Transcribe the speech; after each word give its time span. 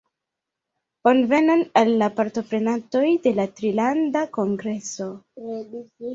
Bonvenon 1.07 1.61
al 1.81 1.91
la 2.03 2.07
partoprenantoj 2.21 3.05
de 3.27 3.35
la 3.41 3.47
Trilanda 3.61 4.27
Kongreso 4.41 5.13